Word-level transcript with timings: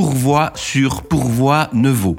pourvoi 0.00 0.50
sur 0.54 1.02
pourvoi 1.02 1.68
ne 1.74 1.90
vaut. 1.90 2.16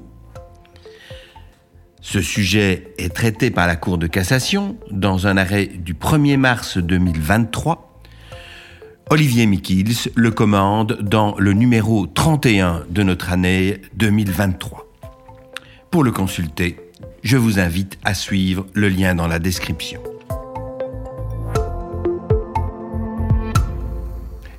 Ce 1.99 2.21
sujet 2.21 2.93
est 2.99 3.11
traité 3.11 3.49
par 3.49 3.65
la 3.65 3.75
Cour 3.75 3.97
de 3.97 4.05
cassation 4.05 4.77
dans 4.91 5.25
un 5.25 5.35
arrêt 5.35 5.65
du 5.65 5.95
1er 5.95 6.37
mars 6.37 6.77
2023 6.77 8.03
Olivier 9.09 9.47
Mikils 9.47 10.11
le 10.13 10.29
commande 10.29 10.99
dans 11.01 11.35
le 11.39 11.53
numéro 11.53 12.05
31 12.05 12.83
de 12.87 13.01
notre 13.01 13.31
année 13.31 13.81
2023. 13.95 14.87
Pour 15.89 16.03
le 16.03 16.11
consulter, 16.11 16.77
je 17.23 17.35
vous 17.35 17.57
invite 17.57 17.97
à 18.03 18.13
suivre 18.13 18.67
le 18.75 18.89
lien 18.89 19.15
dans 19.15 19.27
la 19.27 19.39
description. 19.39 20.03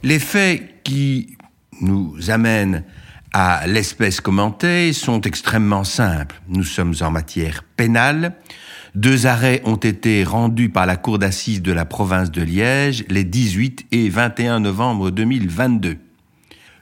Les 0.02 0.18
faits 0.18 0.82
qui 0.82 1.36
nous 1.80 2.16
amènent 2.28 2.82
à 3.32 3.66
l'espèce 3.66 4.20
commentée 4.20 4.92
sont 4.92 5.20
extrêmement 5.22 5.84
simples. 5.84 6.40
Nous 6.48 6.64
sommes 6.64 6.94
en 7.00 7.10
matière 7.10 7.64
pénale. 7.76 8.34
Deux 8.94 9.26
arrêts 9.26 9.62
ont 9.64 9.76
été 9.76 10.22
rendus 10.22 10.68
par 10.68 10.84
la 10.84 10.96
Cour 10.96 11.18
d'assises 11.18 11.62
de 11.62 11.72
la 11.72 11.86
province 11.86 12.30
de 12.30 12.42
Liège 12.42 13.04
les 13.08 13.24
18 13.24 13.86
et 13.90 14.10
21 14.10 14.60
novembre 14.60 15.10
2022. 15.10 15.96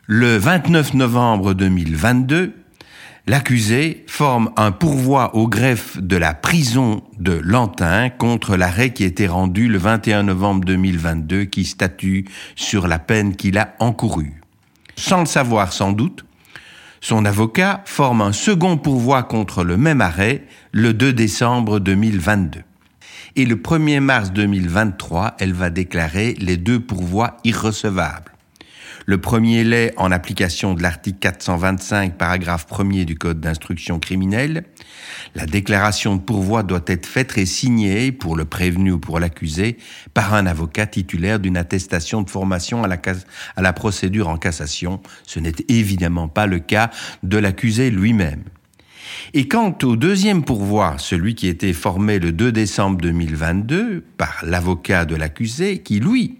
Le 0.06 0.36
29 0.36 0.94
novembre 0.94 1.54
2022, 1.54 2.52
l'accusé 3.28 4.04
forme 4.08 4.50
un 4.56 4.72
pourvoi 4.72 5.36
au 5.36 5.46
greffe 5.46 5.98
de 5.98 6.16
la 6.16 6.34
prison 6.34 7.04
de 7.20 7.32
Lantin 7.32 8.10
contre 8.10 8.56
l'arrêt 8.56 8.92
qui 8.92 9.04
été 9.04 9.28
rendu 9.28 9.68
le 9.68 9.78
21 9.78 10.24
novembre 10.24 10.64
2022 10.64 11.44
qui 11.44 11.64
statue 11.64 12.24
sur 12.56 12.88
la 12.88 12.98
peine 12.98 13.36
qu'il 13.36 13.56
a 13.56 13.76
encourue. 13.78 14.40
Sans 14.96 15.20
le 15.20 15.26
savoir 15.26 15.72
sans 15.72 15.92
doute, 15.92 16.24
son 17.00 17.24
avocat 17.24 17.82
forme 17.86 18.20
un 18.22 18.32
second 18.32 18.76
pourvoi 18.76 19.22
contre 19.22 19.64
le 19.64 19.76
même 19.76 20.00
arrêt 20.00 20.44
le 20.72 20.92
2 20.92 21.12
décembre 21.12 21.80
2022. 21.80 22.60
Et 23.36 23.44
le 23.44 23.56
1er 23.56 24.00
mars 24.00 24.32
2023, 24.32 25.36
elle 25.38 25.54
va 25.54 25.70
déclarer 25.70 26.34
les 26.38 26.56
deux 26.56 26.80
pourvois 26.80 27.36
irrecevables. 27.44 28.32
Le 29.10 29.18
premier 29.18 29.64
l'est 29.64 29.92
en 29.96 30.12
application 30.12 30.74
de 30.74 30.82
l'article 30.82 31.18
425, 31.18 32.16
paragraphe 32.16 32.68
1er 32.70 33.04
du 33.04 33.16
Code 33.16 33.40
d'instruction 33.40 33.98
criminelle. 33.98 34.62
La 35.34 35.46
déclaration 35.46 36.14
de 36.14 36.20
pourvoi 36.20 36.62
doit 36.62 36.84
être 36.86 37.06
faite 37.06 37.36
et 37.36 37.44
signée 37.44 38.12
pour 38.12 38.36
le 38.36 38.44
prévenu 38.44 38.92
ou 38.92 39.00
pour 39.00 39.18
l'accusé 39.18 39.78
par 40.14 40.32
un 40.32 40.46
avocat 40.46 40.86
titulaire 40.86 41.40
d'une 41.40 41.56
attestation 41.56 42.22
de 42.22 42.30
formation 42.30 42.84
à 42.84 42.86
la, 42.86 42.98
à 43.56 43.62
la 43.62 43.72
procédure 43.72 44.28
en 44.28 44.36
cassation. 44.36 45.00
Ce 45.26 45.40
n'est 45.40 45.56
évidemment 45.66 46.28
pas 46.28 46.46
le 46.46 46.60
cas 46.60 46.92
de 47.24 47.36
l'accusé 47.36 47.90
lui-même. 47.90 48.44
Et 49.34 49.48
quant 49.48 49.76
au 49.82 49.96
deuxième 49.96 50.44
pourvoi, 50.44 50.94
celui 50.98 51.34
qui 51.34 51.48
était 51.48 51.72
formé 51.72 52.20
le 52.20 52.30
2 52.30 52.52
décembre 52.52 52.98
2022 53.00 54.04
par 54.16 54.44
l'avocat 54.44 55.04
de 55.04 55.16
l'accusé, 55.16 55.78
qui 55.78 55.98
lui 55.98 56.38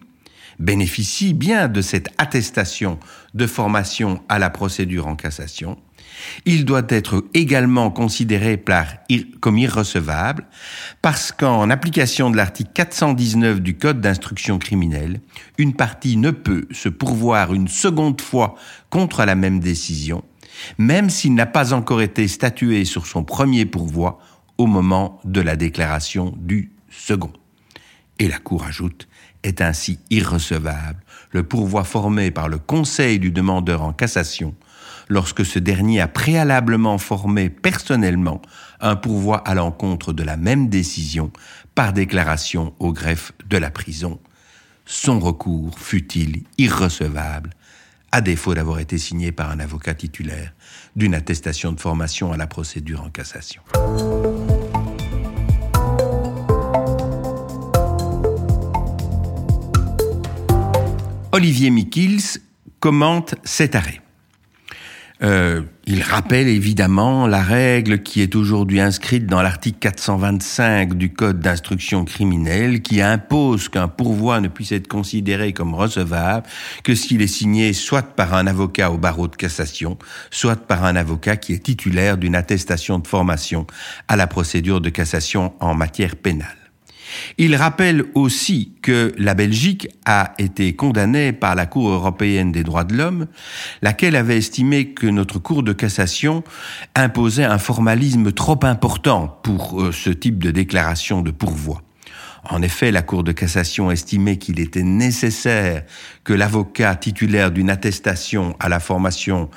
bénéficie 0.60 1.32
bien 1.32 1.66
de 1.66 1.80
cette 1.80 2.10
attestation 2.18 2.98
de 3.34 3.46
formation 3.46 4.22
à 4.28 4.38
la 4.38 4.50
procédure 4.50 5.06
en 5.06 5.16
cassation, 5.16 5.78
il 6.44 6.64
doit 6.64 6.86
être 6.88 7.24
également 7.34 7.90
considéré 7.90 8.62
comme 9.40 9.58
irrecevable 9.58 10.46
parce 11.02 11.32
qu'en 11.32 11.70
application 11.70 12.30
de 12.30 12.36
l'article 12.36 12.70
419 12.74 13.60
du 13.60 13.76
Code 13.76 14.00
d'instruction 14.00 14.58
criminelle, 14.58 15.20
une 15.58 15.74
partie 15.74 16.16
ne 16.16 16.30
peut 16.30 16.66
se 16.70 16.88
pourvoir 16.88 17.54
une 17.54 17.68
seconde 17.68 18.20
fois 18.20 18.54
contre 18.90 19.24
la 19.24 19.34
même 19.34 19.60
décision, 19.60 20.22
même 20.78 21.10
s'il 21.10 21.34
n'a 21.34 21.46
pas 21.46 21.72
encore 21.72 22.02
été 22.02 22.28
statué 22.28 22.84
sur 22.84 23.06
son 23.06 23.24
premier 23.24 23.64
pourvoi 23.64 24.18
au 24.58 24.66
moment 24.66 25.20
de 25.24 25.40
la 25.40 25.56
déclaration 25.56 26.34
du 26.36 26.72
second. 26.90 27.32
Et 28.20 28.28
la 28.28 28.38
Cour 28.38 28.64
ajoute, 28.64 29.08
est 29.42 29.62
ainsi 29.62 29.98
irrecevable 30.10 31.02
le 31.30 31.42
pourvoi 31.42 31.84
formé 31.84 32.30
par 32.30 32.48
le 32.48 32.58
conseil 32.58 33.18
du 33.18 33.32
demandeur 33.32 33.82
en 33.82 33.92
cassation 33.92 34.54
lorsque 35.08 35.44
ce 35.44 35.58
dernier 35.58 36.00
a 36.00 36.06
préalablement 36.06 36.98
formé 36.98 37.48
personnellement 37.48 38.42
un 38.80 38.94
pourvoi 38.94 39.38
à 39.38 39.54
l'encontre 39.54 40.12
de 40.12 40.22
la 40.22 40.36
même 40.36 40.68
décision 40.68 41.32
par 41.74 41.92
déclaration 41.94 42.74
au 42.78 42.92
greffe 42.92 43.32
de 43.48 43.56
la 43.56 43.70
prison. 43.70 44.20
Son 44.84 45.18
recours 45.18 45.78
fut-il 45.78 46.42
irrecevable, 46.58 47.50
à 48.12 48.20
défaut 48.20 48.54
d'avoir 48.54 48.80
été 48.80 48.98
signé 48.98 49.32
par 49.32 49.50
un 49.50 49.60
avocat 49.60 49.94
titulaire 49.94 50.52
d'une 50.94 51.14
attestation 51.14 51.72
de 51.72 51.80
formation 51.80 52.32
à 52.32 52.36
la 52.36 52.46
procédure 52.46 53.02
en 53.02 53.08
cassation. 53.08 53.62
Olivier 61.32 61.70
Mikils 61.70 62.40
commente 62.80 63.36
cet 63.44 63.76
arrêt. 63.76 64.00
Euh, 65.22 65.62
il 65.86 66.02
rappelle 66.02 66.48
évidemment 66.48 67.26
la 67.26 67.42
règle 67.42 68.02
qui 68.02 68.22
est 68.22 68.34
aujourd'hui 68.34 68.80
inscrite 68.80 69.26
dans 69.26 69.42
l'article 69.42 69.78
425 69.78 70.94
du 70.94 71.12
Code 71.12 71.40
d'instruction 71.40 72.04
criminelle 72.04 72.80
qui 72.80 73.02
impose 73.02 73.68
qu'un 73.68 73.86
pourvoi 73.86 74.40
ne 74.40 74.48
puisse 74.48 74.72
être 74.72 74.88
considéré 74.88 75.52
comme 75.52 75.74
recevable 75.74 76.46
que 76.82 76.94
s'il 76.94 77.20
est 77.22 77.26
signé 77.26 77.74
soit 77.74 78.02
par 78.02 78.34
un 78.34 78.46
avocat 78.46 78.90
au 78.90 78.98
barreau 78.98 79.28
de 79.28 79.36
cassation, 79.36 79.98
soit 80.30 80.56
par 80.66 80.84
un 80.84 80.96
avocat 80.96 81.36
qui 81.36 81.52
est 81.52 81.62
titulaire 81.62 82.16
d'une 82.16 82.34
attestation 82.34 82.98
de 82.98 83.06
formation 83.06 83.66
à 84.08 84.16
la 84.16 84.26
procédure 84.26 84.80
de 84.80 84.88
cassation 84.88 85.52
en 85.60 85.74
matière 85.74 86.16
pénale. 86.16 86.59
Il 87.38 87.54
rappelle 87.56 88.04
aussi 88.14 88.72
que 88.82 89.12
la 89.18 89.34
Belgique 89.34 89.88
a 90.04 90.34
été 90.38 90.74
condamnée 90.74 91.32
par 91.32 91.54
la 91.54 91.66
Cour 91.66 91.90
européenne 91.90 92.52
des 92.52 92.62
droits 92.62 92.84
de 92.84 92.96
l'homme, 92.96 93.26
laquelle 93.82 94.16
avait 94.16 94.38
estimé 94.38 94.90
que 94.90 95.06
notre 95.06 95.38
Cour 95.38 95.62
de 95.62 95.72
cassation 95.72 96.42
imposait 96.94 97.44
un 97.44 97.58
formalisme 97.58 98.32
trop 98.32 98.58
important 98.62 99.40
pour 99.42 99.80
euh, 99.80 99.92
ce 99.92 100.10
type 100.10 100.42
de 100.42 100.50
déclaration 100.50 101.22
de 101.22 101.30
pourvoi. 101.30 101.82
En 102.48 102.62
effet, 102.62 102.90
la 102.90 103.02
Cour 103.02 103.22
de 103.22 103.32
cassation 103.32 103.90
estimait 103.90 104.38
qu'il 104.38 104.60
était 104.60 104.82
nécessaire 104.82 105.84
que 106.24 106.32
l'avocat 106.32 106.94
titulaire 106.96 107.50
d'une 107.50 107.70
attestation 107.70 108.56
à 108.58 108.68
la 108.68 108.80
formation 108.80 109.50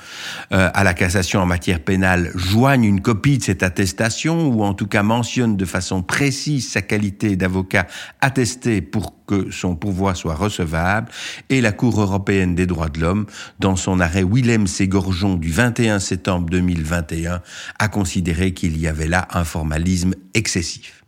euh, 0.52 0.70
à 0.74 0.84
la 0.84 0.92
cassation 0.92 1.40
en 1.40 1.46
matière 1.46 1.80
pénale 1.80 2.30
joigne 2.34 2.84
une 2.84 3.00
copie 3.00 3.38
de 3.38 3.42
cette 3.42 3.62
attestation 3.62 4.48
ou 4.48 4.62
en 4.62 4.74
tout 4.74 4.86
cas 4.86 5.02
mentionne 5.02 5.56
de 5.56 5.64
façon 5.64 6.02
précise 6.02 6.70
sa 6.70 6.82
qualité 6.82 7.36
d'avocat 7.36 7.86
attesté 8.20 8.82
pour 8.82 9.14
que 9.26 9.50
son 9.50 9.76
pourvoi 9.76 10.14
soit 10.14 10.34
recevable 10.34 11.08
et 11.48 11.60
la 11.60 11.72
Cour 11.72 12.00
européenne 12.00 12.54
des 12.54 12.66
droits 12.66 12.90
de 12.90 13.00
l'homme, 13.00 13.26
dans 13.58 13.76
son 13.76 14.00
arrêt 14.00 14.24
Willem 14.24 14.66
Ségorgeon 14.66 15.36
du 15.36 15.50
21 15.50 15.98
septembre 15.98 16.50
2021, 16.50 17.40
a 17.78 17.88
considéré 17.88 18.52
qu'il 18.52 18.78
y 18.78 18.86
avait 18.86 19.08
là 19.08 19.26
un 19.30 19.44
formalisme 19.44 20.14
excessif. 20.34 21.03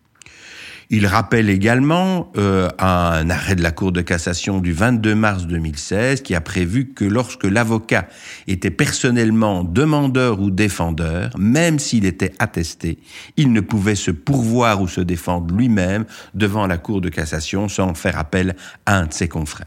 Il 0.89 1.07
rappelle 1.09 1.51
également 1.51 2.31
euh, 2.37 2.69
un 2.79 3.29
arrêt 3.29 3.57
de 3.57 3.63
la 3.63 3.73
Cour 3.73 3.91
de 3.91 4.03
cassation 4.03 4.61
du 4.61 4.73
22 4.73 5.17
mars 5.17 5.47
2016 5.47 6.23
qui 6.23 6.35
a 6.37 6.41
prévu 6.41 6.93
que 6.95 7.05
lorsque 7.05 7.43
l'avocat 7.45 8.07
était 8.47 8.71
personnellement 8.71 9.65
demandeur 9.65 10.41
ou 10.41 10.53
défendeur, 10.53 11.31
même 11.37 11.81
s'il 11.81 12.05
était 12.05 12.33
attesté, 12.39 12.99
il 13.37 13.53
ne 13.53 13.61
pouvait 13.61 13.97
se 13.97 14.13
pourvoir 14.13 14.81
ou 14.81 14.87
se 14.87 15.01
défendre 15.01 15.53
lui-même 15.53 16.05
devant 16.35 16.69
la 16.69 16.79
Cour 16.79 17.01
de 17.01 17.09
cassation 17.09 17.69
sans 17.69 17.95
faire 17.95 18.17
appel 18.17 18.55
à 18.87 18.99
un 18.99 19.07
de 19.07 19.13
ses 19.13 19.29
confrères. 19.29 19.67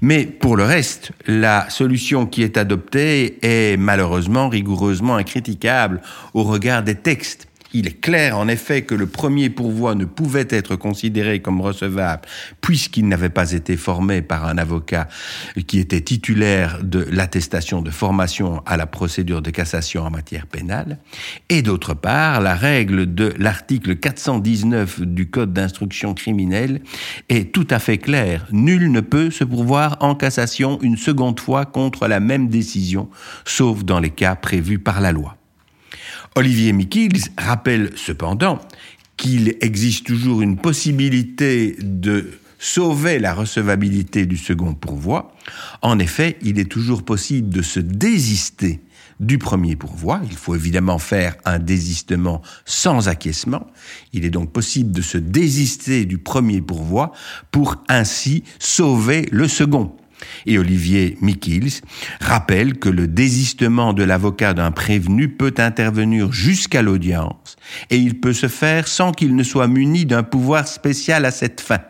Mais 0.00 0.24
pour 0.24 0.56
le 0.56 0.64
reste, 0.64 1.12
la 1.26 1.68
solution 1.68 2.26
qui 2.26 2.42
est 2.42 2.56
adoptée 2.56 3.38
est 3.42 3.76
malheureusement 3.76 4.48
rigoureusement 4.48 5.16
incritiquable 5.16 6.00
au 6.32 6.44
regard 6.44 6.82
des 6.82 6.94
textes 6.94 7.47
Il 7.74 7.86
est 7.86 8.00
clair 8.00 8.38
en 8.38 8.48
effet 8.48 8.82
que 8.82 8.94
le 8.94 9.06
premier 9.06 9.50
pourvoi 9.50 9.94
ne 9.94 10.06
pouvait 10.06 10.46
être 10.48 10.76
considéré 10.76 11.40
comme 11.40 11.60
recevable 11.60 12.22
puisqu'il 12.60 13.08
n'avait 13.08 13.28
pas 13.28 13.52
été 13.52 13.76
formé 13.76 14.22
par 14.22 14.46
un 14.46 14.56
avocat 14.56 15.08
qui 15.66 15.78
était 15.78 16.00
titulaire 16.00 16.80
de 16.82 17.06
l'attestation 17.10 17.82
de 17.82 17.90
formation 17.90 18.62
à 18.64 18.76
la 18.76 18.86
procédure 18.86 19.42
de 19.42 19.50
cassation 19.50 20.02
en 20.02 20.10
matière 20.10 20.46
pénale. 20.46 20.98
Et 21.48 21.62
d'autre 21.62 21.94
part, 21.94 22.40
la 22.40 22.54
règle 22.54 23.14
de 23.14 23.34
l'article 23.38 23.96
419 23.96 25.02
du 25.02 25.28
Code 25.28 25.52
d'instruction 25.52 26.14
criminelle 26.14 26.80
est 27.28 27.52
tout 27.52 27.66
à 27.70 27.78
fait 27.78 27.98
claire. 27.98 28.46
Nul 28.50 28.90
ne 28.90 29.00
peut 29.00 29.30
se 29.30 29.44
pourvoir 29.44 29.98
en 30.00 30.14
cassation 30.14 30.78
une 30.82 30.96
seconde 30.96 31.40
fois 31.40 31.66
contre 31.66 32.08
la 32.08 32.20
même 32.20 32.48
décision, 32.48 33.08
sauf 33.44 33.84
dans 33.84 34.00
les 34.00 34.10
cas 34.10 34.36
prévus 34.36 34.78
par 34.78 35.00
la 35.00 35.12
loi. 35.12 35.37
Olivier 36.34 36.72
Mikils 36.72 37.30
rappelle 37.36 37.92
cependant 37.96 38.60
qu'il 39.16 39.56
existe 39.60 40.06
toujours 40.06 40.42
une 40.42 40.56
possibilité 40.56 41.76
de 41.80 42.30
sauver 42.58 43.18
la 43.18 43.34
recevabilité 43.34 44.26
du 44.26 44.36
second 44.36 44.74
pourvoi. 44.74 45.34
En 45.82 45.98
effet, 45.98 46.36
il 46.42 46.58
est 46.58 46.70
toujours 46.70 47.04
possible 47.04 47.50
de 47.50 47.62
se 47.62 47.80
désister 47.80 48.80
du 49.20 49.38
premier 49.38 49.76
pourvoi. 49.76 50.20
Il 50.30 50.36
faut 50.36 50.54
évidemment 50.54 50.98
faire 50.98 51.36
un 51.44 51.58
désistement 51.58 52.42
sans 52.64 53.08
acquiescement. 53.08 53.66
Il 54.12 54.24
est 54.24 54.30
donc 54.30 54.52
possible 54.52 54.92
de 54.92 55.02
se 55.02 55.18
désister 55.18 56.04
du 56.04 56.18
premier 56.18 56.60
pourvoi 56.60 57.12
pour 57.50 57.76
ainsi 57.88 58.44
sauver 58.58 59.28
le 59.32 59.48
second. 59.48 59.96
Et 60.46 60.58
Olivier 60.58 61.16
Mikils 61.20 61.80
rappelle 62.20 62.78
que 62.78 62.88
le 62.88 63.06
désistement 63.06 63.92
de 63.92 64.02
l'avocat 64.02 64.54
d'un 64.54 64.70
prévenu 64.70 65.28
peut 65.28 65.54
intervenir 65.58 66.32
jusqu'à 66.32 66.82
l'audience 66.82 67.56
et 67.90 67.96
il 67.96 68.20
peut 68.20 68.32
se 68.32 68.48
faire 68.48 68.88
sans 68.88 69.12
qu'il 69.12 69.36
ne 69.36 69.42
soit 69.42 69.68
muni 69.68 70.06
d'un 70.06 70.22
pouvoir 70.22 70.66
spécial 70.66 71.24
à 71.24 71.30
cette 71.30 71.60
fin. 71.60 71.80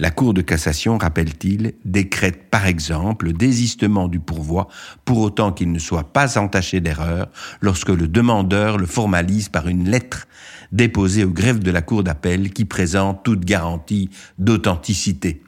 La 0.00 0.12
Cour 0.12 0.32
de 0.32 0.42
cassation, 0.42 0.96
rappelle-t-il, 0.96 1.72
décrète 1.84 2.50
par 2.50 2.66
exemple 2.66 3.26
le 3.26 3.32
désistement 3.32 4.06
du 4.06 4.20
pourvoi 4.20 4.68
pour 5.04 5.18
autant 5.18 5.52
qu'il 5.52 5.72
ne 5.72 5.78
soit 5.80 6.12
pas 6.12 6.38
entaché 6.38 6.80
d'erreur 6.80 7.28
lorsque 7.60 7.88
le 7.88 8.06
demandeur 8.06 8.78
le 8.78 8.86
formalise 8.86 9.48
par 9.48 9.66
une 9.66 9.90
lettre 9.90 10.28
déposée 10.70 11.24
au 11.24 11.30
greffe 11.30 11.58
de 11.58 11.72
la 11.72 11.82
Cour 11.82 12.04
d'appel 12.04 12.50
qui 12.52 12.64
présente 12.64 13.24
toute 13.24 13.44
garantie 13.44 14.08
d'authenticité. 14.38 15.42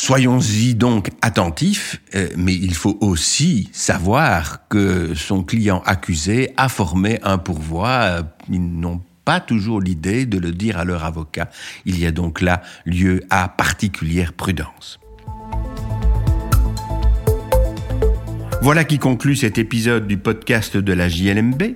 Soyons-y 0.00 0.76
donc 0.76 1.10
attentifs, 1.22 2.00
euh, 2.14 2.28
mais 2.36 2.54
il 2.54 2.72
faut 2.74 2.96
aussi 3.00 3.68
savoir 3.72 4.68
que 4.68 5.12
son 5.16 5.42
client 5.42 5.82
accusé 5.86 6.52
a 6.56 6.68
formé 6.68 7.18
un 7.24 7.36
pourvoi. 7.36 8.20
Ils 8.48 8.62
n'ont 8.62 9.00
pas 9.24 9.40
toujours 9.40 9.80
l'idée 9.80 10.24
de 10.24 10.38
le 10.38 10.52
dire 10.52 10.78
à 10.78 10.84
leur 10.84 11.04
avocat. 11.04 11.50
Il 11.84 11.98
y 11.98 12.06
a 12.06 12.12
donc 12.12 12.42
là 12.42 12.62
lieu 12.86 13.24
à 13.28 13.48
particulière 13.48 14.34
prudence. 14.34 15.00
Voilà 18.62 18.84
qui 18.84 19.00
conclut 19.00 19.34
cet 19.34 19.58
épisode 19.58 20.06
du 20.06 20.16
podcast 20.16 20.76
de 20.76 20.92
la 20.92 21.08
JLMB. 21.08 21.74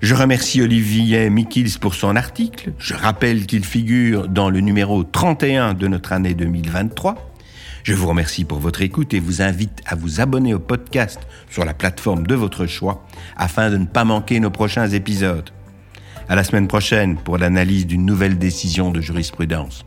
Je 0.00 0.16
remercie 0.16 0.60
Olivier 0.60 1.30
Mikils 1.30 1.78
pour 1.80 1.94
son 1.94 2.16
article. 2.16 2.72
Je 2.78 2.94
rappelle 2.94 3.46
qu'il 3.46 3.64
figure 3.64 4.26
dans 4.26 4.50
le 4.50 4.58
numéro 4.58 5.04
31 5.04 5.74
de 5.74 5.86
notre 5.86 6.12
année 6.12 6.34
2023. 6.34 7.31
Je 7.82 7.94
vous 7.94 8.06
remercie 8.06 8.44
pour 8.44 8.60
votre 8.60 8.82
écoute 8.82 9.12
et 9.12 9.18
vous 9.18 9.42
invite 9.42 9.82
à 9.86 9.96
vous 9.96 10.20
abonner 10.20 10.54
au 10.54 10.60
podcast 10.60 11.20
sur 11.50 11.64
la 11.64 11.74
plateforme 11.74 12.26
de 12.26 12.36
votre 12.36 12.66
choix 12.66 13.04
afin 13.36 13.70
de 13.70 13.76
ne 13.76 13.86
pas 13.86 14.04
manquer 14.04 14.38
nos 14.38 14.50
prochains 14.50 14.88
épisodes. 14.88 15.50
À 16.28 16.36
la 16.36 16.44
semaine 16.44 16.68
prochaine 16.68 17.16
pour 17.16 17.38
l'analyse 17.38 17.86
d'une 17.86 18.06
nouvelle 18.06 18.38
décision 18.38 18.92
de 18.92 19.00
jurisprudence. 19.00 19.84